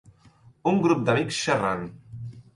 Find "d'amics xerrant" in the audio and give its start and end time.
1.11-1.87